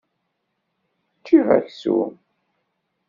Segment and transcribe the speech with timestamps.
[1.17, 2.13] Ččiɣ aksum.